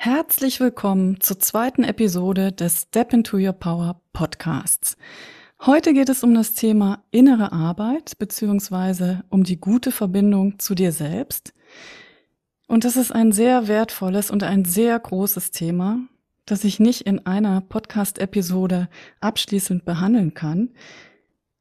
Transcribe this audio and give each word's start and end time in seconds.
Herzlich 0.00 0.60
willkommen 0.60 1.20
zur 1.20 1.40
zweiten 1.40 1.82
Episode 1.82 2.52
des 2.52 2.82
Step 2.82 3.12
into 3.12 3.36
Your 3.36 3.52
Power 3.52 4.00
Podcasts. 4.12 4.96
Heute 5.66 5.92
geht 5.92 6.08
es 6.08 6.22
um 6.22 6.34
das 6.34 6.54
Thema 6.54 7.02
innere 7.10 7.50
Arbeit 7.50 8.16
beziehungsweise 8.16 9.24
um 9.28 9.42
die 9.42 9.60
gute 9.60 9.90
Verbindung 9.90 10.60
zu 10.60 10.76
dir 10.76 10.92
selbst. 10.92 11.52
Und 12.68 12.84
das 12.84 12.96
ist 12.96 13.10
ein 13.10 13.32
sehr 13.32 13.66
wertvolles 13.66 14.30
und 14.30 14.44
ein 14.44 14.64
sehr 14.64 14.96
großes 14.96 15.50
Thema, 15.50 15.98
das 16.46 16.62
ich 16.62 16.78
nicht 16.78 17.00
in 17.00 17.26
einer 17.26 17.60
Podcast-Episode 17.60 18.88
abschließend 19.20 19.84
behandeln 19.84 20.32
kann. 20.32 20.70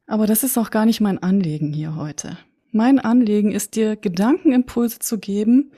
Aber 0.06 0.28
das 0.28 0.44
ist 0.44 0.60
auch 0.60 0.70
gar 0.70 0.86
nicht 0.86 1.02
mein 1.02 1.18
Anliegen 1.24 1.74
hier 1.74 1.96
heute. 1.96 2.38
Mein 2.72 3.00
Anliegen 3.00 3.54
ist 3.54 3.76
dir 3.76 3.96
Gedankenimpulse 3.96 5.00
zu 5.00 5.20
geben, 5.20 5.72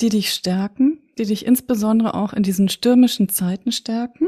die 0.00 0.08
dich 0.08 0.32
stärken, 0.32 0.98
die 1.16 1.24
dich 1.24 1.46
insbesondere 1.46 2.14
auch 2.14 2.32
in 2.32 2.42
diesen 2.42 2.68
stürmischen 2.68 3.28
Zeiten 3.28 3.70
stärken 3.70 4.26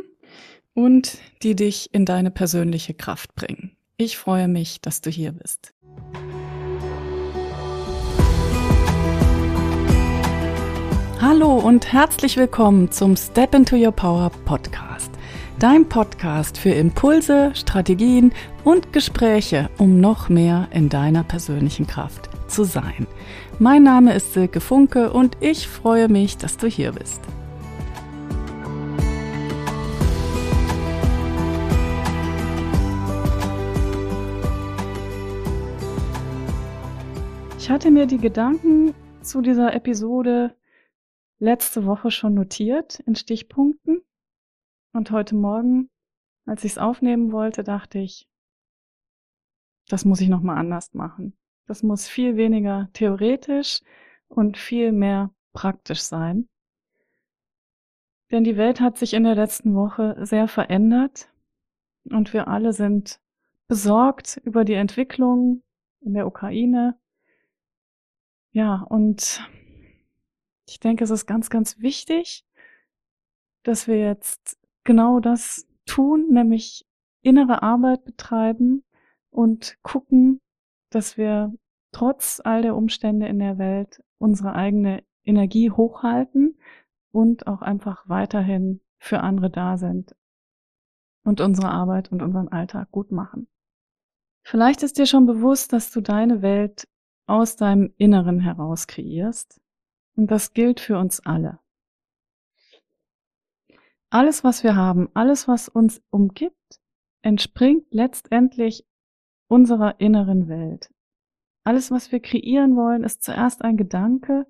und 0.74 1.18
die 1.42 1.56
dich 1.56 1.92
in 1.92 2.04
deine 2.04 2.30
persönliche 2.30 2.94
Kraft 2.94 3.34
bringen. 3.34 3.76
Ich 3.96 4.16
freue 4.16 4.46
mich, 4.46 4.80
dass 4.80 5.00
du 5.00 5.10
hier 5.10 5.32
bist. 5.32 5.74
Hallo 11.20 11.58
und 11.58 11.92
herzlich 11.92 12.36
willkommen 12.36 12.92
zum 12.92 13.16
Step 13.16 13.54
into 13.54 13.74
Your 13.74 13.92
Power 13.92 14.30
Podcast. 14.44 15.13
Dein 15.60 15.88
Podcast 15.88 16.58
für 16.58 16.70
Impulse, 16.70 17.52
Strategien 17.54 18.32
und 18.64 18.92
Gespräche, 18.92 19.70
um 19.78 20.00
noch 20.00 20.28
mehr 20.28 20.66
in 20.72 20.88
deiner 20.88 21.22
persönlichen 21.22 21.86
Kraft 21.86 22.28
zu 22.48 22.64
sein. 22.64 23.06
Mein 23.60 23.84
Name 23.84 24.14
ist 24.14 24.32
Silke 24.32 24.60
Funke 24.60 25.12
und 25.12 25.36
ich 25.38 25.68
freue 25.68 26.08
mich, 26.08 26.36
dass 26.36 26.56
du 26.56 26.66
hier 26.66 26.90
bist. 26.90 27.20
Ich 37.58 37.70
hatte 37.70 37.92
mir 37.92 38.06
die 38.06 38.18
Gedanken 38.18 38.92
zu 39.22 39.40
dieser 39.40 39.72
Episode 39.72 40.56
letzte 41.38 41.86
Woche 41.86 42.10
schon 42.10 42.34
notiert 42.34 42.98
in 43.06 43.14
Stichpunkten 43.14 44.03
und 44.94 45.10
heute 45.10 45.34
Morgen, 45.34 45.90
als 46.46 46.64
ich 46.64 46.72
es 46.72 46.78
aufnehmen 46.78 47.32
wollte, 47.32 47.64
dachte 47.64 47.98
ich, 47.98 48.28
das 49.88 50.04
muss 50.04 50.20
ich 50.20 50.28
noch 50.28 50.40
mal 50.40 50.56
anders 50.56 50.94
machen. 50.94 51.36
Das 51.66 51.82
muss 51.82 52.08
viel 52.08 52.36
weniger 52.36 52.88
theoretisch 52.92 53.80
und 54.28 54.56
viel 54.56 54.92
mehr 54.92 55.30
praktisch 55.52 56.00
sein. 56.00 56.48
Denn 58.30 58.44
die 58.44 58.56
Welt 58.56 58.80
hat 58.80 58.96
sich 58.96 59.14
in 59.14 59.24
der 59.24 59.34
letzten 59.34 59.74
Woche 59.74 60.16
sehr 60.20 60.48
verändert 60.48 61.28
und 62.04 62.32
wir 62.32 62.48
alle 62.48 62.72
sind 62.72 63.20
besorgt 63.66 64.40
über 64.44 64.64
die 64.64 64.74
Entwicklung 64.74 65.62
in 66.00 66.14
der 66.14 66.26
Ukraine. 66.26 66.98
Ja, 68.52 68.86
und 68.88 69.42
ich 70.68 70.78
denke, 70.78 71.02
es 71.02 71.10
ist 71.10 71.26
ganz, 71.26 71.50
ganz 71.50 71.80
wichtig, 71.80 72.44
dass 73.64 73.88
wir 73.88 73.98
jetzt 73.98 74.58
genau 74.84 75.20
das 75.20 75.66
tun, 75.86 76.28
nämlich 76.30 76.86
innere 77.22 77.62
Arbeit 77.62 78.04
betreiben 78.04 78.84
und 79.30 79.76
gucken, 79.82 80.40
dass 80.90 81.16
wir 81.16 81.52
trotz 81.92 82.40
all 82.44 82.62
der 82.62 82.76
Umstände 82.76 83.26
in 83.26 83.38
der 83.38 83.58
Welt 83.58 84.02
unsere 84.18 84.54
eigene 84.54 85.02
Energie 85.24 85.70
hochhalten 85.70 86.58
und 87.12 87.46
auch 87.46 87.62
einfach 87.62 88.08
weiterhin 88.08 88.80
für 88.98 89.20
andere 89.20 89.50
da 89.50 89.76
sind 89.76 90.14
und 91.24 91.40
unsere 91.40 91.70
Arbeit 91.70 92.12
und 92.12 92.22
unseren 92.22 92.48
Alltag 92.48 92.90
gut 92.90 93.10
machen. 93.10 93.48
Vielleicht 94.42 94.82
ist 94.82 94.98
dir 94.98 95.06
schon 95.06 95.26
bewusst, 95.26 95.72
dass 95.72 95.90
du 95.90 96.00
deine 96.00 96.42
Welt 96.42 96.86
aus 97.26 97.56
deinem 97.56 97.92
Inneren 97.96 98.40
heraus 98.40 98.86
kreierst. 98.86 99.60
Und 100.16 100.30
das 100.30 100.52
gilt 100.52 100.80
für 100.80 100.98
uns 100.98 101.24
alle. 101.24 101.58
Alles, 104.14 104.44
was 104.44 104.62
wir 104.62 104.76
haben, 104.76 105.08
alles, 105.14 105.48
was 105.48 105.68
uns 105.68 106.00
umgibt, 106.10 106.80
entspringt 107.22 107.86
letztendlich 107.90 108.86
unserer 109.48 109.98
inneren 109.98 110.46
Welt. 110.46 110.88
Alles, 111.64 111.90
was 111.90 112.12
wir 112.12 112.20
kreieren 112.20 112.76
wollen, 112.76 113.02
ist 113.02 113.24
zuerst 113.24 113.62
ein 113.62 113.76
Gedanke 113.76 114.46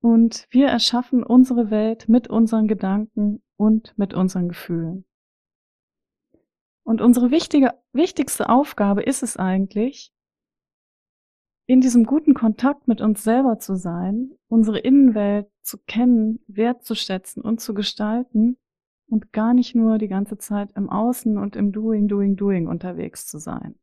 und 0.00 0.46
wir 0.50 0.68
erschaffen 0.68 1.24
unsere 1.24 1.68
Welt 1.68 2.08
mit 2.08 2.28
unseren 2.28 2.68
Gedanken 2.68 3.42
und 3.56 3.92
mit 3.98 4.14
unseren 4.14 4.50
Gefühlen. 4.50 5.04
Und 6.84 7.00
unsere 7.00 7.32
wichtige, 7.32 7.74
wichtigste 7.92 8.48
Aufgabe 8.48 9.02
ist 9.02 9.24
es 9.24 9.36
eigentlich, 9.36 10.12
in 11.66 11.80
diesem 11.80 12.04
guten 12.04 12.34
Kontakt 12.34 12.86
mit 12.86 13.00
uns 13.00 13.24
selber 13.24 13.58
zu 13.58 13.74
sein, 13.74 14.30
unsere 14.46 14.78
Innenwelt 14.78 15.50
zu 15.62 15.78
kennen, 15.88 16.38
wertzuschätzen 16.46 17.42
und 17.42 17.60
zu 17.60 17.74
gestalten 17.74 18.58
und 19.12 19.30
gar 19.32 19.52
nicht 19.52 19.74
nur 19.74 19.98
die 19.98 20.08
ganze 20.08 20.38
Zeit 20.38 20.72
im 20.74 20.88
Außen 20.88 21.36
und 21.36 21.54
im 21.54 21.70
Doing, 21.70 22.08
Doing, 22.08 22.34
Doing 22.34 22.66
unterwegs 22.66 23.26
zu 23.26 23.38
sein. 23.38 23.74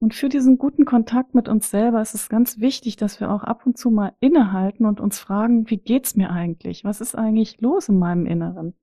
Und 0.00 0.12
für 0.12 0.28
diesen 0.28 0.58
guten 0.58 0.84
Kontakt 0.84 1.36
mit 1.36 1.48
uns 1.48 1.70
selber 1.70 2.02
ist 2.02 2.12
es 2.12 2.28
ganz 2.28 2.58
wichtig, 2.58 2.96
dass 2.96 3.20
wir 3.20 3.30
auch 3.30 3.44
ab 3.44 3.64
und 3.64 3.78
zu 3.78 3.92
mal 3.92 4.16
innehalten 4.18 4.86
und 4.86 4.98
uns 4.98 5.20
fragen, 5.20 5.70
wie 5.70 5.76
geht's 5.76 6.16
mir 6.16 6.30
eigentlich? 6.30 6.82
Was 6.82 7.00
ist 7.00 7.14
eigentlich 7.14 7.60
los 7.60 7.88
in 7.88 8.00
meinem 8.00 8.26
Inneren? 8.26 8.74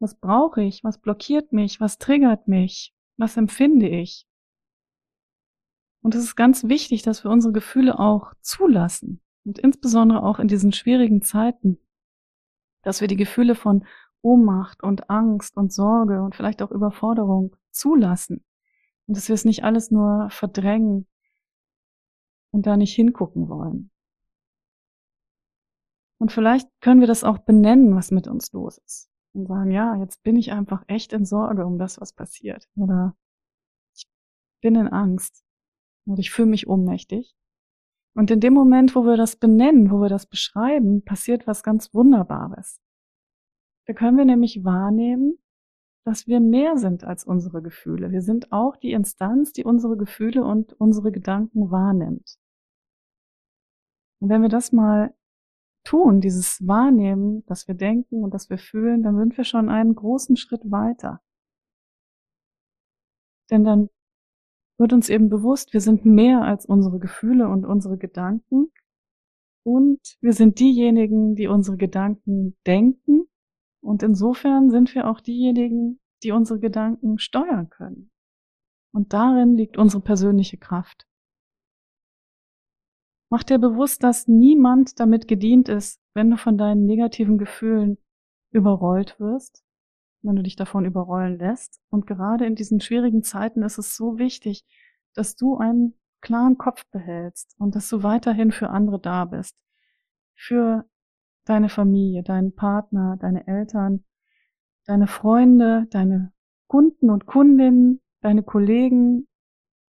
Was 0.00 0.18
brauche 0.18 0.62
ich? 0.62 0.82
Was 0.82 0.98
blockiert 0.98 1.52
mich? 1.52 1.78
Was 1.78 1.98
triggert 1.98 2.48
mich? 2.48 2.94
Was 3.18 3.36
empfinde 3.36 3.86
ich? 3.86 4.26
Und 6.02 6.14
es 6.14 6.24
ist 6.24 6.36
ganz 6.36 6.64
wichtig, 6.64 7.02
dass 7.02 7.22
wir 7.22 7.30
unsere 7.30 7.52
Gefühle 7.52 7.98
auch 7.98 8.32
zulassen. 8.40 9.20
Und 9.44 9.58
insbesondere 9.58 10.22
auch 10.22 10.38
in 10.38 10.48
diesen 10.48 10.72
schwierigen 10.72 11.20
Zeiten. 11.20 11.78
Dass 12.82 13.00
wir 13.00 13.08
die 13.08 13.16
Gefühle 13.16 13.54
von 13.54 13.84
Ohnmacht 14.22 14.82
und 14.82 15.10
Angst 15.10 15.56
und 15.56 15.72
Sorge 15.72 16.22
und 16.22 16.34
vielleicht 16.34 16.62
auch 16.62 16.70
Überforderung 16.70 17.56
zulassen 17.70 18.44
und 19.06 19.16
dass 19.16 19.28
wir 19.28 19.34
es 19.34 19.44
nicht 19.44 19.64
alles 19.64 19.90
nur 19.90 20.28
verdrängen 20.30 21.06
und 22.52 22.66
da 22.66 22.76
nicht 22.76 22.94
hingucken 22.94 23.48
wollen. 23.48 23.90
Und 26.18 26.32
vielleicht 26.32 26.68
können 26.80 27.00
wir 27.00 27.06
das 27.06 27.24
auch 27.24 27.38
benennen, 27.38 27.96
was 27.96 28.10
mit 28.10 28.28
uns 28.28 28.52
los 28.52 28.78
ist. 28.78 29.10
Und 29.32 29.46
sagen, 29.46 29.70
ja, 29.70 29.96
jetzt 29.96 30.22
bin 30.22 30.36
ich 30.36 30.52
einfach 30.52 30.84
echt 30.86 31.12
in 31.12 31.24
Sorge 31.24 31.64
um 31.64 31.78
das, 31.78 32.00
was 32.00 32.12
passiert. 32.12 32.68
Oder 32.76 33.16
ich 33.94 34.06
bin 34.60 34.74
in 34.76 34.86
Angst. 34.86 35.44
Oder 36.06 36.18
ich 36.18 36.30
fühle 36.30 36.48
mich 36.48 36.68
ohnmächtig. 36.68 37.34
Und 38.14 38.30
in 38.30 38.40
dem 38.40 38.54
Moment, 38.54 38.94
wo 38.96 39.04
wir 39.04 39.16
das 39.16 39.36
benennen, 39.36 39.90
wo 39.90 40.00
wir 40.00 40.08
das 40.08 40.26
beschreiben, 40.26 41.02
passiert 41.04 41.46
was 41.46 41.62
ganz 41.62 41.94
Wunderbares. 41.94 42.80
Da 43.86 43.92
können 43.92 44.18
wir 44.18 44.24
nämlich 44.24 44.64
wahrnehmen, 44.64 45.38
dass 46.04 46.26
wir 46.26 46.40
mehr 46.40 46.76
sind 46.76 47.04
als 47.04 47.24
unsere 47.24 47.62
Gefühle. 47.62 48.10
Wir 48.10 48.22
sind 48.22 48.52
auch 48.52 48.76
die 48.76 48.92
Instanz, 48.92 49.52
die 49.52 49.64
unsere 49.64 49.96
Gefühle 49.96 50.44
und 50.44 50.72
unsere 50.74 51.12
Gedanken 51.12 51.70
wahrnimmt. 51.70 52.36
Und 54.20 54.28
wenn 54.28 54.42
wir 54.42 54.48
das 54.48 54.72
mal 54.72 55.14
tun, 55.84 56.20
dieses 56.20 56.66
Wahrnehmen, 56.66 57.44
dass 57.46 57.68
wir 57.68 57.74
denken 57.74 58.22
und 58.22 58.34
dass 58.34 58.50
wir 58.50 58.58
fühlen, 58.58 59.02
dann 59.02 59.16
sind 59.16 59.36
wir 59.36 59.44
schon 59.44 59.68
einen 59.68 59.94
großen 59.94 60.36
Schritt 60.36 60.70
weiter. 60.70 61.20
Denn 63.50 63.64
dann 63.64 63.88
wird 64.80 64.94
uns 64.94 65.10
eben 65.10 65.28
bewusst, 65.28 65.74
wir 65.74 65.80
sind 65.80 66.06
mehr 66.06 66.42
als 66.42 66.64
unsere 66.64 66.98
Gefühle 66.98 67.48
und 67.48 67.66
unsere 67.66 67.98
Gedanken. 67.98 68.72
Und 69.62 70.00
wir 70.22 70.32
sind 70.32 70.58
diejenigen, 70.58 71.36
die 71.36 71.48
unsere 71.48 71.76
Gedanken 71.76 72.56
denken 72.66 73.26
und 73.82 74.02
insofern 74.02 74.70
sind 74.70 74.94
wir 74.94 75.08
auch 75.08 75.20
diejenigen, 75.20 76.00
die 76.22 76.32
unsere 76.32 76.58
Gedanken 76.58 77.18
steuern 77.18 77.68
können. 77.68 78.10
Und 78.92 79.12
darin 79.12 79.56
liegt 79.56 79.76
unsere 79.76 80.02
persönliche 80.02 80.56
Kraft. 80.56 81.06
Mach 83.30 83.44
dir 83.44 83.58
bewusst, 83.58 84.02
dass 84.02 84.26
niemand 84.28 84.98
damit 84.98 85.28
gedient 85.28 85.68
ist, 85.68 86.00
wenn 86.14 86.30
du 86.30 86.36
von 86.36 86.58
deinen 86.58 86.86
negativen 86.86 87.38
Gefühlen 87.38 87.98
überrollt 88.50 89.20
wirst, 89.20 89.62
wenn 90.22 90.36
du 90.36 90.42
dich 90.42 90.56
davon 90.56 90.84
überrollen 90.84 91.38
lässt. 91.38 91.80
Und 91.90 92.06
gerade 92.06 92.46
in 92.46 92.54
diesen 92.54 92.80
schwierigen 92.80 93.22
Zeiten 93.22 93.62
ist 93.62 93.78
es 93.78 93.96
so 93.96 94.18
wichtig, 94.18 94.64
dass 95.14 95.36
du 95.36 95.56
einen 95.58 95.94
klaren 96.20 96.58
Kopf 96.58 96.84
behältst 96.90 97.56
und 97.58 97.74
dass 97.74 97.88
du 97.88 98.02
weiterhin 98.02 98.52
für 98.52 98.70
andere 98.70 99.00
da 99.00 99.24
bist. 99.24 99.56
Für 100.34 100.84
deine 101.44 101.68
Familie, 101.68 102.22
deinen 102.22 102.54
Partner, 102.54 103.16
deine 103.18 103.46
Eltern, 103.46 104.04
deine 104.86 105.06
Freunde, 105.06 105.86
deine 105.90 106.32
Kunden 106.66 107.10
und 107.10 107.26
Kundinnen, 107.26 108.00
deine 108.20 108.42
Kollegen 108.42 109.26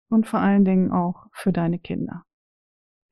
und 0.10 0.28
vor 0.28 0.40
allen 0.40 0.66
Dingen 0.66 0.92
auch 0.92 1.28
für 1.32 1.52
deine 1.52 1.80
Kinder 1.80 2.24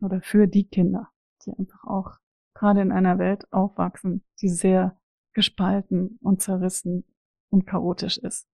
oder 0.01 0.22
für 0.22 0.48
die 0.48 0.68
Kinder, 0.68 1.10
die 1.45 1.54
einfach 1.54 1.83
auch 1.83 2.18
gerade 2.54 2.81
in 2.81 2.92
einer 2.92 3.19
Welt 3.19 3.51
aufwachsen, 3.54 4.24
die 4.42 4.50
sehr 4.50 4.99
gespalten 5.34 6.18
und 6.22 6.42
zerrissen 6.42 7.06
und 7.50 7.66
chaotisch 7.66 8.18
ist. 8.18 8.48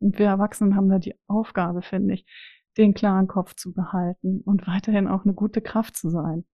Und 0.00 0.18
wir 0.18 0.26
Erwachsenen 0.26 0.76
haben 0.76 0.88
da 0.88 0.98
die 0.98 1.14
Aufgabe, 1.26 1.82
finde 1.82 2.14
ich, 2.14 2.26
den 2.76 2.94
klaren 2.94 3.28
Kopf 3.28 3.54
zu 3.54 3.72
behalten 3.72 4.40
und 4.40 4.66
weiterhin 4.66 5.08
auch 5.08 5.24
eine 5.24 5.34
gute 5.34 5.62
Kraft 5.62 5.96
zu 5.96 6.10
sein. 6.10 6.44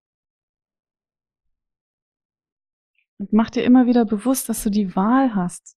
Und 3.18 3.32
mach 3.32 3.50
dir 3.50 3.64
immer 3.64 3.86
wieder 3.86 4.04
bewusst, 4.04 4.48
dass 4.48 4.62
du 4.62 4.70
die 4.70 4.94
Wahl 4.96 5.34
hast, 5.34 5.76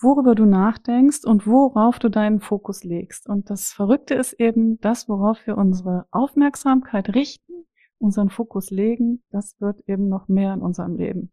worüber 0.00 0.34
du 0.34 0.44
nachdenkst 0.44 1.24
und 1.24 1.46
worauf 1.46 1.98
du 1.98 2.08
deinen 2.08 2.40
Fokus 2.40 2.84
legst. 2.84 3.28
Und 3.28 3.50
das 3.50 3.72
Verrückte 3.72 4.14
ist 4.14 4.34
eben, 4.34 4.80
das, 4.80 5.08
worauf 5.08 5.46
wir 5.46 5.56
unsere 5.56 6.06
Aufmerksamkeit 6.10 7.14
richten, 7.14 7.66
unseren 7.98 8.30
Fokus 8.30 8.70
legen, 8.70 9.22
das 9.30 9.60
wird 9.60 9.80
eben 9.88 10.08
noch 10.08 10.28
mehr 10.28 10.54
in 10.54 10.60
unserem 10.60 10.96
Leben. 10.96 11.32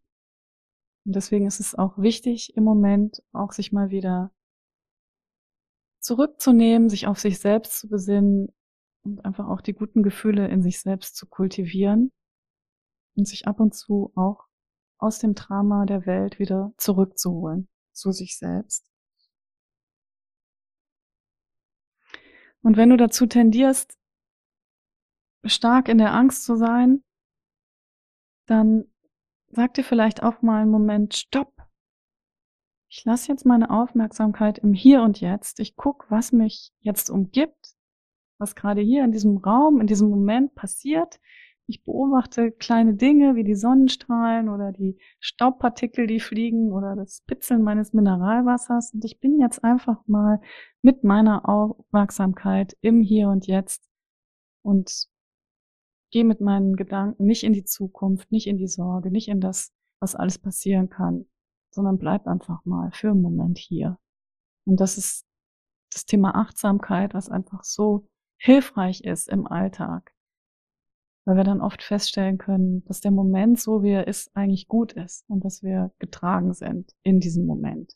Und 1.04 1.16
deswegen 1.16 1.46
ist 1.46 1.60
es 1.60 1.74
auch 1.74 1.98
wichtig, 1.98 2.56
im 2.56 2.64
Moment 2.64 3.22
auch 3.32 3.52
sich 3.52 3.72
mal 3.72 3.90
wieder 3.90 4.32
zurückzunehmen, 6.00 6.88
sich 6.88 7.06
auf 7.06 7.18
sich 7.18 7.38
selbst 7.38 7.78
zu 7.78 7.88
besinnen 7.88 8.48
und 9.02 9.24
einfach 9.24 9.48
auch 9.48 9.60
die 9.60 9.72
guten 9.72 10.02
Gefühle 10.02 10.48
in 10.48 10.62
sich 10.62 10.80
selbst 10.80 11.16
zu 11.16 11.26
kultivieren 11.26 12.12
und 13.16 13.26
sich 13.26 13.46
ab 13.46 13.60
und 13.60 13.74
zu 13.74 14.12
auch 14.14 14.46
aus 14.98 15.18
dem 15.18 15.34
Drama 15.34 15.86
der 15.86 16.06
Welt 16.06 16.38
wieder 16.38 16.72
zurückzuholen 16.76 17.68
zu 17.92 18.12
sich 18.12 18.38
selbst. 18.38 18.86
Und 22.62 22.76
wenn 22.76 22.90
du 22.90 22.96
dazu 22.96 23.26
tendierst, 23.26 23.98
stark 25.44 25.88
in 25.88 25.98
der 25.98 26.12
Angst 26.12 26.44
zu 26.44 26.56
sein, 26.56 27.02
dann 28.46 28.89
sag 29.50 29.74
dir 29.74 29.84
vielleicht 29.84 30.22
auch 30.22 30.42
mal 30.42 30.62
einen 30.62 30.70
Moment, 30.70 31.14
stopp. 31.14 31.52
Ich 32.88 33.04
lasse 33.04 33.28
jetzt 33.28 33.46
meine 33.46 33.70
Aufmerksamkeit 33.70 34.58
im 34.58 34.72
Hier 34.72 35.02
und 35.02 35.20
Jetzt. 35.20 35.60
Ich 35.60 35.76
guck, 35.76 36.06
was 36.10 36.32
mich 36.32 36.72
jetzt 36.80 37.08
umgibt, 37.08 37.74
was 38.38 38.56
gerade 38.56 38.80
hier 38.80 39.04
in 39.04 39.12
diesem 39.12 39.36
Raum, 39.36 39.80
in 39.80 39.86
diesem 39.86 40.08
Moment 40.08 40.54
passiert. 40.54 41.20
Ich 41.66 41.84
beobachte 41.84 42.50
kleine 42.50 42.94
Dinge 42.94 43.36
wie 43.36 43.44
die 43.44 43.54
Sonnenstrahlen 43.54 44.48
oder 44.48 44.72
die 44.72 44.98
Staubpartikel, 45.20 46.08
die 46.08 46.18
fliegen 46.18 46.72
oder 46.72 46.96
das 46.96 47.22
Pitzeln 47.28 47.62
meines 47.62 47.92
Mineralwassers. 47.92 48.92
Und 48.92 49.04
ich 49.04 49.20
bin 49.20 49.38
jetzt 49.38 49.62
einfach 49.62 50.04
mal 50.08 50.40
mit 50.82 51.04
meiner 51.04 51.48
Aufmerksamkeit 51.48 52.76
im 52.80 53.02
Hier 53.02 53.28
und 53.28 53.46
Jetzt 53.46 53.88
und 54.62 55.09
gehe 56.10 56.24
mit 56.24 56.40
meinen 56.40 56.76
Gedanken 56.76 57.24
nicht 57.24 57.42
in 57.44 57.52
die 57.52 57.64
Zukunft, 57.64 58.30
nicht 58.32 58.46
in 58.46 58.58
die 58.58 58.68
Sorge, 58.68 59.10
nicht 59.10 59.28
in 59.28 59.40
das, 59.40 59.72
was 60.00 60.14
alles 60.14 60.38
passieren 60.38 60.88
kann, 60.88 61.26
sondern 61.74 61.98
bleib 61.98 62.26
einfach 62.26 62.64
mal 62.64 62.90
für 62.92 63.10
einen 63.10 63.22
Moment 63.22 63.58
hier. 63.58 63.98
Und 64.66 64.80
das 64.80 64.98
ist 64.98 65.26
das 65.92 66.06
Thema 66.06 66.34
Achtsamkeit, 66.34 67.14
was 67.14 67.28
einfach 67.28 67.64
so 67.64 68.06
hilfreich 68.40 69.02
ist 69.02 69.28
im 69.28 69.46
Alltag 69.46 70.14
weil 71.30 71.36
wir 71.36 71.44
dann 71.44 71.60
oft 71.60 71.82
feststellen 71.82 72.38
können, 72.38 72.84
dass 72.86 73.00
der 73.00 73.10
Moment, 73.10 73.60
so 73.60 73.82
wie 73.82 73.90
er 73.90 74.08
ist, 74.08 74.34
eigentlich 74.34 74.68
gut 74.68 74.92
ist 74.92 75.24
und 75.28 75.44
dass 75.44 75.62
wir 75.62 75.92
getragen 75.98 76.54
sind 76.54 76.92
in 77.02 77.20
diesem 77.20 77.46
Moment. 77.46 77.94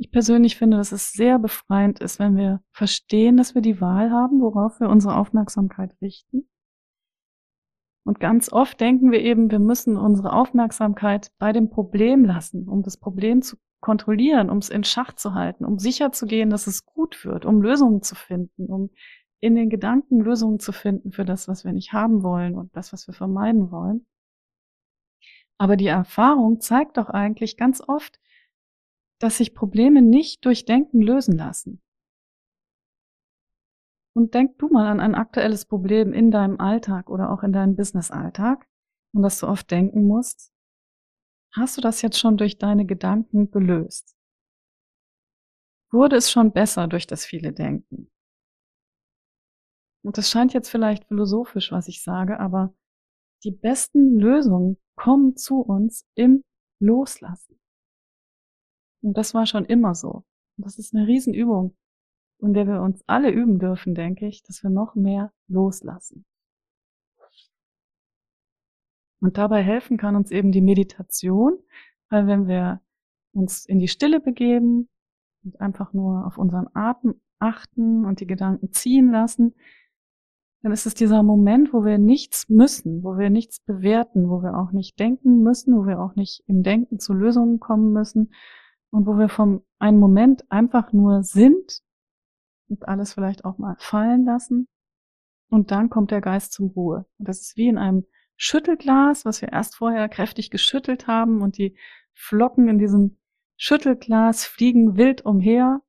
Ich 0.00 0.12
persönlich 0.12 0.56
finde, 0.56 0.76
dass 0.76 0.92
es 0.92 1.12
sehr 1.12 1.40
befreiend 1.40 1.98
ist, 1.98 2.20
wenn 2.20 2.36
wir 2.36 2.62
verstehen, 2.70 3.36
dass 3.36 3.56
wir 3.56 3.62
die 3.62 3.80
Wahl 3.80 4.12
haben, 4.12 4.40
worauf 4.40 4.78
wir 4.78 4.88
unsere 4.88 5.16
Aufmerksamkeit 5.16 5.90
richten. 6.00 6.48
Und 8.04 8.20
ganz 8.20 8.52
oft 8.52 8.80
denken 8.80 9.10
wir 9.10 9.20
eben, 9.20 9.50
wir 9.50 9.58
müssen 9.58 9.96
unsere 9.96 10.32
Aufmerksamkeit 10.32 11.32
bei 11.38 11.52
dem 11.52 11.68
Problem 11.68 12.24
lassen, 12.24 12.68
um 12.68 12.84
das 12.84 12.96
Problem 12.96 13.42
zu 13.42 13.56
kontrollieren, 13.80 14.50
um 14.50 14.58
es 14.58 14.68
in 14.68 14.84
Schach 14.84 15.14
zu 15.14 15.34
halten, 15.34 15.64
um 15.64 15.80
sicher 15.80 16.12
zu 16.12 16.26
gehen, 16.26 16.48
dass 16.48 16.68
es 16.68 16.86
gut 16.86 17.24
wird, 17.24 17.44
um 17.44 17.60
Lösungen 17.60 18.00
zu 18.00 18.14
finden, 18.14 18.66
um 18.66 18.90
in 19.40 19.56
den 19.56 19.68
Gedanken 19.68 20.20
Lösungen 20.20 20.60
zu 20.60 20.70
finden 20.70 21.10
für 21.10 21.24
das, 21.24 21.48
was 21.48 21.64
wir 21.64 21.72
nicht 21.72 21.92
haben 21.92 22.22
wollen 22.22 22.54
und 22.54 22.74
das, 22.76 22.92
was 22.92 23.08
wir 23.08 23.14
vermeiden 23.14 23.72
wollen. 23.72 24.06
Aber 25.58 25.76
die 25.76 25.88
Erfahrung 25.88 26.60
zeigt 26.60 26.98
doch 26.98 27.08
eigentlich 27.08 27.56
ganz 27.56 27.82
oft, 27.84 28.20
dass 29.18 29.38
sich 29.38 29.54
Probleme 29.54 30.02
nicht 30.02 30.44
durch 30.44 30.64
Denken 30.64 31.02
lösen 31.02 31.36
lassen. 31.36 31.82
Und 34.14 34.34
denk 34.34 34.58
du 34.58 34.68
mal 34.68 34.86
an 34.86 35.00
ein 35.00 35.14
aktuelles 35.14 35.64
Problem 35.64 36.12
in 36.12 36.30
deinem 36.30 36.58
Alltag 36.58 37.08
oder 37.08 37.30
auch 37.30 37.42
in 37.42 37.52
deinem 37.52 37.76
Business-Alltag 37.76 38.66
und 39.14 39.22
dass 39.22 39.38
du 39.38 39.46
oft 39.46 39.70
denken 39.70 40.06
musst, 40.06 40.52
hast 41.52 41.76
du 41.76 41.80
das 41.80 42.02
jetzt 42.02 42.18
schon 42.18 42.36
durch 42.36 42.58
deine 42.58 42.84
Gedanken 42.84 43.50
gelöst? 43.50 44.16
Wurde 45.90 46.16
es 46.16 46.30
schon 46.30 46.52
besser 46.52 46.86
durch 46.86 47.06
das 47.06 47.24
viele 47.24 47.52
Denken? 47.52 48.10
Und 50.04 50.18
das 50.18 50.30
scheint 50.30 50.52
jetzt 50.52 50.68
vielleicht 50.68 51.06
philosophisch, 51.06 51.72
was 51.72 51.88
ich 51.88 52.02
sage, 52.02 52.40
aber 52.40 52.74
die 53.44 53.50
besten 53.52 54.18
Lösungen 54.18 54.78
kommen 54.96 55.36
zu 55.36 55.60
uns 55.60 56.04
im 56.14 56.42
Loslassen. 56.80 57.57
Und 59.02 59.16
das 59.16 59.34
war 59.34 59.46
schon 59.46 59.64
immer 59.64 59.94
so. 59.94 60.24
Und 60.56 60.66
das 60.66 60.78
ist 60.78 60.94
eine 60.94 61.06
Riesenübung, 61.06 61.76
in 62.40 62.52
der 62.52 62.66
wir 62.66 62.82
uns 62.82 63.02
alle 63.06 63.30
üben 63.30 63.58
dürfen, 63.58 63.94
denke 63.94 64.26
ich, 64.26 64.42
dass 64.42 64.62
wir 64.62 64.70
noch 64.70 64.94
mehr 64.94 65.32
loslassen. 65.46 66.24
Und 69.20 69.36
dabei 69.36 69.62
helfen 69.62 69.96
kann 69.96 70.16
uns 70.16 70.30
eben 70.30 70.52
die 70.52 70.60
Meditation, 70.60 71.58
weil 72.08 72.26
wenn 72.26 72.46
wir 72.46 72.80
uns 73.32 73.66
in 73.66 73.78
die 73.78 73.88
Stille 73.88 74.20
begeben 74.20 74.88
und 75.44 75.60
einfach 75.60 75.92
nur 75.92 76.26
auf 76.26 76.38
unseren 76.38 76.68
Atem 76.74 77.20
achten 77.38 78.04
und 78.04 78.20
die 78.20 78.26
Gedanken 78.26 78.72
ziehen 78.72 79.10
lassen, 79.10 79.54
dann 80.62 80.72
ist 80.72 80.86
es 80.86 80.94
dieser 80.94 81.22
Moment, 81.22 81.72
wo 81.72 81.84
wir 81.84 81.98
nichts 81.98 82.48
müssen, 82.48 83.04
wo 83.04 83.16
wir 83.16 83.30
nichts 83.30 83.60
bewerten, 83.60 84.28
wo 84.28 84.42
wir 84.42 84.56
auch 84.56 84.72
nicht 84.72 84.98
denken 84.98 85.42
müssen, 85.42 85.76
wo 85.76 85.86
wir 85.86 86.00
auch 86.00 86.16
nicht 86.16 86.42
im 86.46 86.62
Denken 86.62 86.98
zu 86.98 87.12
Lösungen 87.12 87.60
kommen 87.60 87.92
müssen 87.92 88.32
und 88.90 89.06
wo 89.06 89.18
wir 89.18 89.28
vom 89.28 89.62
einen 89.78 89.98
Moment 89.98 90.50
einfach 90.50 90.92
nur 90.92 91.22
sind 91.22 91.82
und 92.68 92.88
alles 92.88 93.14
vielleicht 93.14 93.44
auch 93.44 93.58
mal 93.58 93.76
fallen 93.78 94.24
lassen 94.24 94.68
und 95.50 95.70
dann 95.70 95.90
kommt 95.90 96.10
der 96.10 96.20
Geist 96.20 96.52
zum 96.52 96.68
Ruhe. 96.68 97.06
Und 97.18 97.28
das 97.28 97.40
ist 97.40 97.56
wie 97.56 97.68
in 97.68 97.78
einem 97.78 98.04
Schüttelglas, 98.36 99.24
was 99.24 99.42
wir 99.42 99.52
erst 99.52 99.76
vorher 99.76 100.08
kräftig 100.08 100.50
geschüttelt 100.50 101.06
haben 101.06 101.42
und 101.42 101.58
die 101.58 101.76
Flocken 102.14 102.68
in 102.68 102.78
diesem 102.78 103.18
Schüttelglas 103.56 104.44
fliegen 104.44 104.96
wild 104.96 105.24
umher 105.24 105.82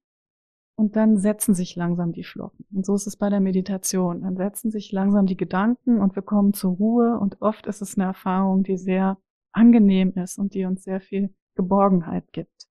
und 0.75 0.95
dann 0.95 1.17
setzen 1.17 1.53
sich 1.53 1.75
langsam 1.75 2.13
die 2.13 2.24
Flocken. 2.24 2.65
Und 2.71 2.85
so 2.85 2.95
ist 2.95 3.05
es 3.05 3.17
bei 3.17 3.29
der 3.29 3.41
Meditation. 3.41 4.21
Dann 4.21 4.38
setzen 4.38 4.71
sich 4.71 4.91
langsam 4.91 5.25
die 5.25 5.35
Gedanken 5.35 6.00
und 6.00 6.15
wir 6.15 6.24
kommen 6.24 6.53
zur 6.53 6.71
Ruhe. 6.75 7.19
Und 7.19 7.41
oft 7.41 7.67
ist 7.67 7.81
es 7.81 7.97
eine 7.97 8.05
Erfahrung, 8.05 8.63
die 8.63 8.77
sehr 8.77 9.17
angenehm 9.51 10.13
ist 10.13 10.39
und 10.39 10.53
die 10.53 10.63
uns 10.63 10.83
sehr 10.83 11.01
viel 11.01 11.35
Geborgenheit 11.55 12.31
gibt. 12.31 12.68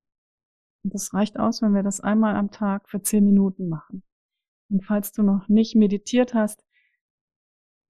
Und 0.85 0.95
das 0.95 1.13
reicht 1.13 1.39
aus, 1.39 1.63
wenn 1.63 1.75
wir 1.75 1.83
das 1.83 2.01
einmal 2.01 2.37
am 2.37 2.51
Tag 2.51 2.89
für 2.89 3.03
zehn 3.03 3.25
Minuten 3.25 3.69
machen. 3.69 4.03
Und 4.71 4.85
falls 4.85 5.13
du 5.13 5.23
noch 5.23 5.49
nicht 5.49 5.75
meditiert 5.75 6.35
hast, 6.35 6.65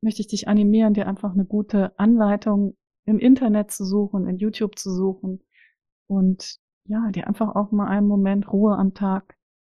möchte 0.01 0.21
ich 0.21 0.29
dich 0.29 0.49
animieren, 0.49 0.95
dir 0.95 1.07
einfach 1.07 1.33
eine 1.33 1.45
gute 1.45 1.99
Anleitung 1.99 2.77
im 3.05 3.19
Internet 3.19 3.71
zu 3.71 3.85
suchen, 3.85 4.29
in 4.29 4.37
YouTube 4.37 4.79
zu 4.79 4.95
suchen 4.95 5.43
und 6.07 6.61
ja, 6.85 7.11
dir 7.11 7.27
einfach 7.27 7.55
auch 7.55 7.71
mal 7.71 7.89
einen 7.89 8.07
Moment 8.07 8.51
Ruhe 8.53 8.77
am 8.77 8.95
Tag 8.95 9.37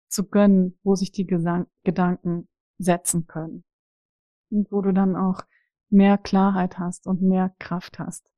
zu 0.09 0.29
gönnen, 0.29 0.79
wo 0.83 0.95
sich 0.95 1.13
die 1.13 1.27
Gesang 1.27 1.67
Gedanken 1.85 2.49
setzen 2.79 3.27
können. 3.27 3.65
Und 4.51 4.71
wo 4.73 4.81
du 4.81 4.93
dann 4.93 5.17
auch 5.17 5.43
mehr 5.91 6.19
Klarheit 6.19 6.79
hast 6.79 7.07
und 7.07 7.23
mehr 7.23 7.55
Kraft 7.59 7.99
hast, 7.99 8.29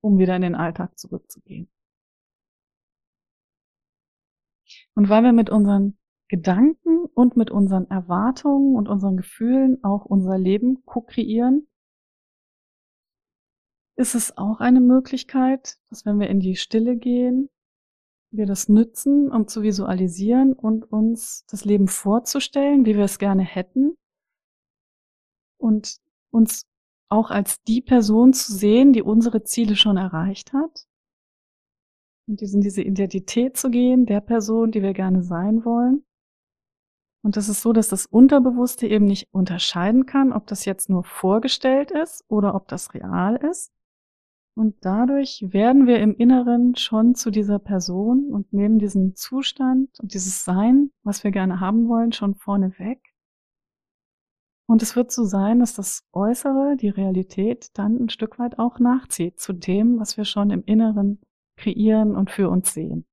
um 0.00 0.18
wieder 0.18 0.36
in 0.36 0.42
den 0.42 0.54
Alltag 0.54 0.98
zurückzugehen. 0.98 1.68
Und 4.94 5.08
weil 5.08 5.22
wir 5.22 5.32
mit 5.32 5.50
unseren 5.50 5.98
Gedanken 6.28 7.06
und 7.14 7.36
mit 7.36 7.50
unseren 7.50 7.90
Erwartungen 7.90 8.76
und 8.76 8.88
unseren 8.88 9.16
Gefühlen 9.16 9.82
auch 9.82 10.04
unser 10.04 10.38
Leben 10.38 10.84
ko-kreieren, 10.84 11.66
ist 13.96 14.14
es 14.14 14.36
auch 14.38 14.60
eine 14.60 14.80
Möglichkeit, 14.80 15.78
dass 15.88 16.06
wenn 16.06 16.20
wir 16.20 16.28
in 16.28 16.40
die 16.40 16.56
Stille 16.56 16.96
gehen, 16.96 17.50
wir 18.30 18.46
das 18.46 18.68
nützen, 18.68 19.30
um 19.30 19.48
zu 19.48 19.62
visualisieren 19.62 20.52
und 20.52 20.90
uns 20.90 21.44
das 21.46 21.64
Leben 21.64 21.88
vorzustellen, 21.88 22.86
wie 22.86 22.96
wir 22.96 23.04
es 23.04 23.18
gerne 23.18 23.42
hätten. 23.42 23.96
Und 25.58 25.98
uns 26.30 26.66
auch 27.08 27.30
als 27.30 27.62
die 27.64 27.82
Person 27.82 28.32
zu 28.32 28.52
sehen, 28.52 28.92
die 28.92 29.02
unsere 29.02 29.42
Ziele 29.42 29.74
schon 29.74 29.96
erreicht 29.96 30.52
hat 30.52 30.86
und 32.30 32.40
in 32.40 32.60
diese 32.60 32.82
Identität 32.82 33.56
zu 33.56 33.70
gehen, 33.70 34.06
der 34.06 34.20
Person, 34.20 34.70
die 34.70 34.82
wir 34.82 34.92
gerne 34.92 35.22
sein 35.22 35.64
wollen. 35.64 36.04
Und 37.22 37.36
es 37.36 37.48
ist 37.48 37.60
so, 37.60 37.72
dass 37.72 37.88
das 37.88 38.06
Unterbewusste 38.06 38.86
eben 38.86 39.04
nicht 39.04 39.28
unterscheiden 39.32 40.06
kann, 40.06 40.32
ob 40.32 40.46
das 40.46 40.64
jetzt 40.64 40.88
nur 40.88 41.04
vorgestellt 41.04 41.90
ist 41.90 42.24
oder 42.28 42.54
ob 42.54 42.68
das 42.68 42.94
real 42.94 43.36
ist. 43.36 43.72
Und 44.56 44.76
dadurch 44.82 45.44
werden 45.48 45.86
wir 45.86 45.98
im 45.98 46.14
Inneren 46.16 46.76
schon 46.76 47.14
zu 47.14 47.30
dieser 47.30 47.58
Person 47.58 48.30
und 48.32 48.52
nehmen 48.52 48.78
diesen 48.78 49.16
Zustand 49.16 49.90
und 50.00 50.14
dieses 50.14 50.44
Sein, 50.44 50.92
was 51.02 51.24
wir 51.24 51.30
gerne 51.32 51.60
haben 51.60 51.88
wollen, 51.88 52.12
schon 52.12 52.36
vorne 52.36 52.78
weg. 52.78 53.00
Und 54.66 54.82
es 54.82 54.94
wird 54.94 55.10
so 55.10 55.24
sein, 55.24 55.58
dass 55.58 55.74
das 55.74 56.04
Äußere, 56.12 56.76
die 56.76 56.90
Realität, 56.90 57.70
dann 57.74 57.96
ein 57.96 58.08
Stück 58.08 58.38
weit 58.38 58.58
auch 58.58 58.78
nachzieht 58.78 59.40
zu 59.40 59.52
dem, 59.52 59.98
was 59.98 60.16
wir 60.16 60.24
schon 60.24 60.50
im 60.50 60.62
Inneren 60.64 61.20
kreieren 61.60 62.16
und 62.16 62.30
für 62.30 62.48
uns 62.48 62.72
sehen. 62.72 63.06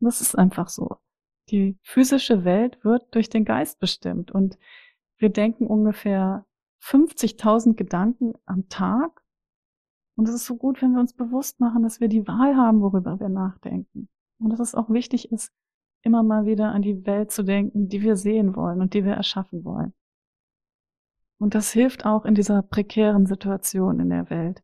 Das 0.00 0.20
ist 0.20 0.36
einfach 0.36 0.68
so. 0.68 0.96
Die 1.50 1.78
physische 1.82 2.44
Welt 2.44 2.82
wird 2.84 3.14
durch 3.14 3.28
den 3.30 3.44
Geist 3.44 3.78
bestimmt 3.78 4.30
und 4.30 4.58
wir 5.18 5.30
denken 5.30 5.66
ungefähr 5.66 6.46
50.000 6.82 7.74
Gedanken 7.74 8.34
am 8.44 8.68
Tag. 8.68 9.22
Und 10.16 10.28
es 10.28 10.34
ist 10.34 10.46
so 10.46 10.56
gut, 10.56 10.82
wenn 10.82 10.92
wir 10.92 11.00
uns 11.00 11.14
bewusst 11.14 11.60
machen, 11.60 11.82
dass 11.82 12.00
wir 12.00 12.08
die 12.08 12.26
Wahl 12.26 12.56
haben, 12.56 12.80
worüber 12.80 13.18
wir 13.18 13.28
nachdenken. 13.28 14.08
Und 14.38 14.50
dass 14.50 14.60
es 14.60 14.74
auch 14.74 14.90
wichtig 14.90 15.32
ist, 15.32 15.52
immer 16.02 16.22
mal 16.22 16.46
wieder 16.46 16.72
an 16.72 16.82
die 16.82 17.04
Welt 17.06 17.32
zu 17.32 17.42
denken, 17.42 17.88
die 17.88 18.02
wir 18.02 18.16
sehen 18.16 18.54
wollen 18.54 18.80
und 18.80 18.94
die 18.94 19.04
wir 19.04 19.14
erschaffen 19.14 19.64
wollen. 19.64 19.92
Und 21.38 21.54
das 21.54 21.72
hilft 21.72 22.04
auch 22.04 22.24
in 22.24 22.34
dieser 22.34 22.62
prekären 22.62 23.26
Situation 23.26 24.00
in 24.00 24.10
der 24.10 24.30
Welt, 24.30 24.62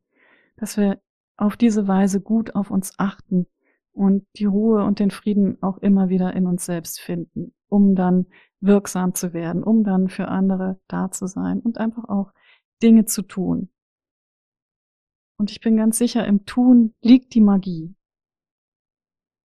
dass 0.56 0.76
wir 0.76 1.00
auf 1.36 1.56
diese 1.56 1.88
Weise 1.88 2.20
gut 2.20 2.54
auf 2.54 2.70
uns 2.70 2.92
achten 2.98 3.46
und 3.92 4.26
die 4.36 4.44
Ruhe 4.44 4.84
und 4.84 4.98
den 4.98 5.10
Frieden 5.10 5.62
auch 5.62 5.78
immer 5.78 6.08
wieder 6.08 6.34
in 6.34 6.46
uns 6.46 6.64
selbst 6.64 7.00
finden, 7.00 7.54
um 7.68 7.94
dann 7.94 8.26
wirksam 8.60 9.14
zu 9.14 9.32
werden, 9.32 9.62
um 9.62 9.84
dann 9.84 10.08
für 10.08 10.28
andere 10.28 10.80
da 10.88 11.10
zu 11.10 11.26
sein 11.26 11.60
und 11.60 11.78
einfach 11.78 12.08
auch 12.08 12.32
Dinge 12.82 13.04
zu 13.04 13.22
tun. 13.22 13.70
Und 15.36 15.50
ich 15.50 15.60
bin 15.60 15.76
ganz 15.76 15.98
sicher, 15.98 16.26
im 16.26 16.46
Tun 16.46 16.94
liegt 17.00 17.34
die 17.34 17.40
Magie. 17.40 17.94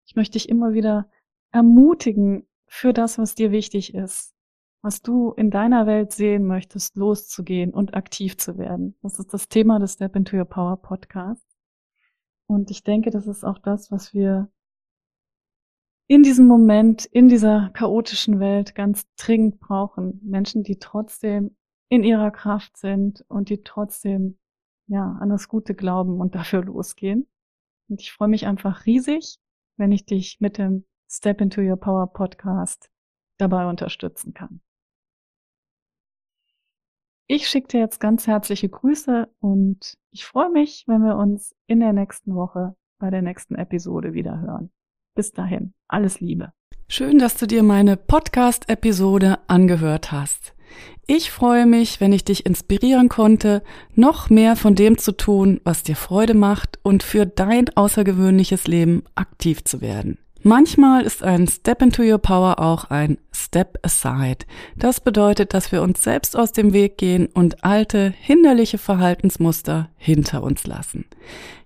Ich 0.07 0.15
möchte 0.15 0.33
dich 0.33 0.49
immer 0.49 0.73
wieder 0.73 1.09
ermutigen, 1.51 2.47
für 2.67 2.93
das, 2.93 3.17
was 3.17 3.35
dir 3.35 3.51
wichtig 3.51 3.93
ist, 3.93 4.33
was 4.81 5.01
du 5.01 5.31
in 5.31 5.49
deiner 5.49 5.87
Welt 5.87 6.11
sehen 6.11 6.45
möchtest, 6.45 6.95
loszugehen 6.95 7.73
und 7.73 7.93
aktiv 7.93 8.37
zu 8.37 8.57
werden. 8.57 8.97
Das 9.01 9.19
ist 9.19 9.33
das 9.33 9.47
Thema 9.47 9.79
des 9.79 9.93
Step 9.93 10.15
into 10.15 10.37
Your 10.37 10.45
Power 10.45 10.77
Podcast. 10.77 11.44
Und 12.47 12.71
ich 12.71 12.83
denke, 12.83 13.09
das 13.09 13.27
ist 13.27 13.43
auch 13.43 13.59
das, 13.59 13.91
was 13.91 14.13
wir 14.13 14.49
in 16.07 16.21
diesem 16.21 16.45
Moment, 16.45 17.05
in 17.05 17.27
dieser 17.29 17.71
chaotischen 17.73 18.39
Welt 18.39 18.75
ganz 18.75 19.07
dringend 19.15 19.59
brauchen. 19.59 20.19
Menschen, 20.23 20.63
die 20.63 20.77
trotzdem 20.77 21.55
in 21.89 22.03
ihrer 22.03 22.31
Kraft 22.31 22.77
sind 22.77 23.25
und 23.27 23.49
die 23.49 23.63
trotzdem, 23.63 24.37
ja, 24.87 25.17
an 25.19 25.29
das 25.29 25.47
Gute 25.47 25.73
glauben 25.73 26.19
und 26.19 26.35
dafür 26.35 26.63
losgehen. 26.63 27.27
Und 27.89 28.01
ich 28.01 28.11
freue 28.11 28.27
mich 28.27 28.45
einfach 28.45 28.85
riesig, 28.85 29.39
wenn 29.77 29.91
ich 29.91 30.05
dich 30.05 30.39
mit 30.39 30.57
dem 30.57 30.85
Step 31.09 31.41
into 31.41 31.61
Your 31.61 31.77
Power 31.77 32.11
Podcast 32.11 32.89
dabei 33.37 33.67
unterstützen 33.67 34.33
kann. 34.33 34.61
Ich 37.27 37.47
schicke 37.47 37.69
dir 37.69 37.79
jetzt 37.79 37.99
ganz 37.99 38.27
herzliche 38.27 38.69
Grüße 38.69 39.27
und 39.39 39.95
ich 40.11 40.25
freue 40.25 40.51
mich, 40.51 40.83
wenn 40.85 41.01
wir 41.01 41.15
uns 41.15 41.55
in 41.65 41.79
der 41.79 41.91
nächsten 41.91 42.35
Woche 42.35 42.75
bei 42.99 43.09
der 43.09 43.23
nächsten 43.23 43.55
Episode 43.55 44.13
wieder 44.13 44.39
hören. 44.41 44.69
Bis 45.15 45.31
dahin, 45.31 45.73
alles 45.87 46.19
Liebe. 46.19 46.53
Schön, 46.87 47.17
dass 47.17 47.35
du 47.35 47.47
dir 47.47 47.63
meine 47.63 47.97
Podcast-Episode 47.97 49.39
angehört 49.47 50.11
hast. 50.11 50.53
Ich 51.07 51.31
freue 51.31 51.65
mich, 51.65 51.99
wenn 51.99 52.13
ich 52.13 52.25
dich 52.25 52.45
inspirieren 52.45 53.09
konnte, 53.09 53.63
noch 53.95 54.29
mehr 54.29 54.55
von 54.55 54.75
dem 54.75 54.99
zu 54.99 55.11
tun, 55.11 55.61
was 55.63 55.81
dir 55.81 55.95
Freude 55.95 56.35
macht 56.35 56.77
und 56.83 57.01
für 57.01 57.25
dein 57.25 57.75
außergewöhnliches 57.75 58.67
Leben 58.67 59.03
aktiv 59.15 59.63
zu 59.63 59.81
werden. 59.81 60.19
Manchmal 60.47 61.05
ist 61.05 61.23
ein 61.23 61.47
Step 61.47 61.81
into 61.81 62.03
Your 62.03 62.19
Power 62.19 62.59
auch 62.59 62.91
ein 62.91 63.17
Step 63.31 63.79
Aside. 63.81 64.45
Das 64.75 64.99
bedeutet, 64.99 65.55
dass 65.55 65.71
wir 65.71 65.81
uns 65.81 66.03
selbst 66.03 66.37
aus 66.37 66.51
dem 66.51 66.71
Weg 66.71 66.99
gehen 66.99 67.25
und 67.33 67.63
alte, 67.63 68.13
hinderliche 68.21 68.77
Verhaltensmuster 68.77 69.89
hinter 69.97 70.43
uns 70.43 70.67
lassen. 70.67 71.05